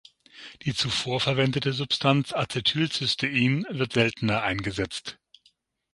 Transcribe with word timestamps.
Die 0.63 0.73
zuvor 0.73 1.19
verwendete 1.19 1.73
Substanz 1.73 2.33
Acetylcystein 2.33 3.67
wird 3.69 3.93
seltener 3.93 4.41
eingesetzt. 4.41 5.19